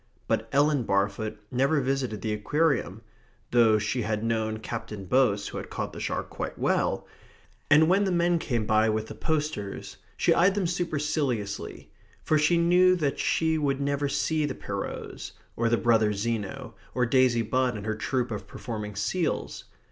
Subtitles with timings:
[0.27, 3.03] But Ellen Barfoot never visited the Aquarium
[3.51, 7.05] (though she had known Captain Boase who had caught the shark quite well),
[7.69, 11.91] and when the men came by with the posters she eyed them superciliously,
[12.23, 17.05] for she knew that she would never see the Pierrots, or the brothers Zeno, or
[17.05, 19.65] Daisy Budd and her troupe of performing seals.